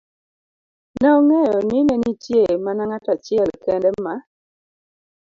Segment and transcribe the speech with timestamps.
[0.99, 4.15] ne ong'eyo ni ne nitie mana ng'at achiel kende ma